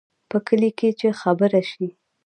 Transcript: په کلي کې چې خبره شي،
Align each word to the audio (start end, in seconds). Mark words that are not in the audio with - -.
په 0.29 0.37
کلي 0.47 0.71
کې 0.77 0.89
چې 0.99 1.07
خبره 1.21 1.61
شي، 1.71 1.87